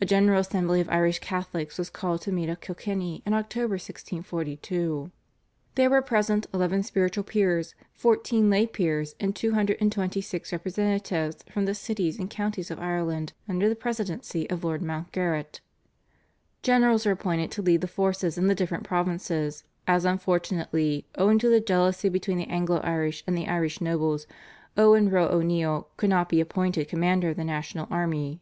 A 0.00 0.06
general 0.06 0.38
assembly 0.38 0.80
of 0.80 0.88
Irish 0.90 1.18
Catholics 1.18 1.76
was 1.76 1.90
called 1.90 2.20
to 2.22 2.30
meet 2.30 2.48
at 2.48 2.60
Kilkenny 2.60 3.20
in 3.26 3.34
October 3.34 3.72
1642. 3.72 5.10
There 5.74 5.90
were 5.90 6.00
present, 6.02 6.46
eleven 6.54 6.84
spiritual 6.84 7.24
peers, 7.24 7.74
fourteen 7.92 8.48
lay 8.48 8.64
peers, 8.68 9.16
and 9.18 9.34
two 9.34 9.50
hundred 9.54 9.78
and 9.80 9.90
twenty 9.90 10.20
six 10.20 10.52
representatives 10.52 11.42
from 11.50 11.64
the 11.64 11.74
cities 11.74 12.16
and 12.20 12.30
counties 12.30 12.70
of 12.70 12.78
Ireland, 12.78 13.32
under 13.48 13.68
the 13.68 13.74
presidency 13.74 14.48
of 14.48 14.62
Lord 14.62 14.82
Mountgarrett. 14.82 15.60
Generals 16.62 17.04
were 17.04 17.10
appointed 17.10 17.50
to 17.50 17.60
lead 17.62 17.80
the 17.80 17.88
forces 17.88 18.38
in 18.38 18.46
the 18.46 18.54
different 18.54 18.84
provinces, 18.84 19.64
as 19.84 20.04
unfortunately 20.04 21.08
owing 21.16 21.40
to 21.40 21.48
the 21.48 21.58
jealousy 21.58 22.08
between 22.08 22.38
the 22.38 22.46
Anglo 22.46 22.78
Irish 22.84 23.24
and 23.26 23.36
the 23.36 23.48
Irish 23.48 23.80
nobles 23.80 24.28
Owen 24.76 25.10
Roe 25.10 25.26
O'Neill 25.26 25.88
could 25.96 26.08
not 26.10 26.28
be 26.28 26.40
appointed 26.40 26.86
commander 26.88 27.30
of 27.30 27.36
the 27.36 27.42
national 27.42 27.88
army. 27.90 28.40